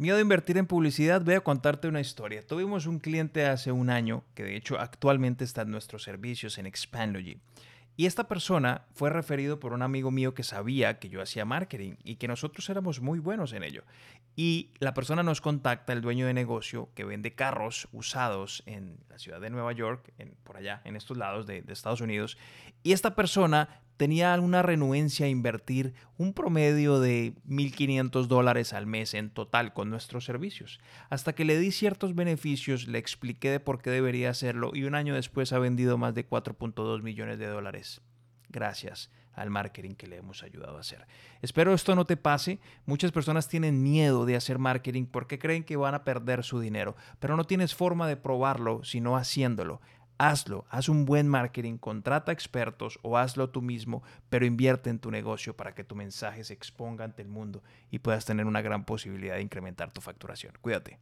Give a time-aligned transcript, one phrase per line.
[0.00, 2.40] Miedo a invertir en publicidad, voy a contarte una historia.
[2.46, 6.64] Tuvimos un cliente hace un año que de hecho actualmente está en nuestros servicios en
[6.64, 7.36] Expandlogy.
[7.98, 11.96] Y esta persona fue referido por un amigo mío que sabía que yo hacía marketing
[12.02, 13.84] y que nosotros éramos muy buenos en ello.
[14.36, 19.18] Y la persona nos contacta, el dueño de negocio que vende carros usados en la
[19.18, 20.14] ciudad de Nueva York,
[20.44, 22.38] por allá, en estos lados de, de Estados Unidos.
[22.82, 29.12] Y esta persona tenía una renuencia a invertir un promedio de 1.500 dólares al mes
[29.12, 30.80] en total con nuestros servicios.
[31.10, 34.94] Hasta que le di ciertos beneficios, le expliqué de por qué debería hacerlo y un
[34.94, 38.00] año después ha vendido más de 4.2 millones de dólares.
[38.48, 41.06] Gracias al marketing que le hemos ayudado a hacer.
[41.42, 42.58] Espero esto no te pase.
[42.86, 46.96] Muchas personas tienen miedo de hacer marketing porque creen que van a perder su dinero,
[47.18, 49.82] pero no tienes forma de probarlo sino haciéndolo.
[50.22, 55.10] Hazlo, haz un buen marketing, contrata expertos o hazlo tú mismo, pero invierte en tu
[55.10, 58.84] negocio para que tu mensaje se exponga ante el mundo y puedas tener una gran
[58.84, 60.52] posibilidad de incrementar tu facturación.
[60.60, 60.98] Cuídate.